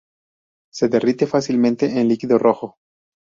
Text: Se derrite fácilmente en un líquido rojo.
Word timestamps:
Se 0.73 0.87
derrite 0.89 1.27
fácilmente 1.27 1.85
en 1.91 1.99
un 1.99 2.07
líquido 2.07 2.39
rojo. 2.39 2.77